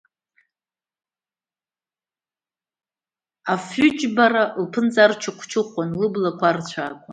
Афҩы-џьбара 3.53 4.43
лԥынҵа 4.63 5.01
арчыхәчыхәуан, 5.03 5.89
лыблақәа 5.99 6.45
арцәаакуан… 6.49 7.09